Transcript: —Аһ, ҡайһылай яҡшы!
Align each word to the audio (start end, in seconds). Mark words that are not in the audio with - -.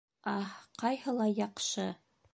—Аһ, 0.31 0.55
ҡайһылай 0.83 1.37
яҡшы! 1.41 1.87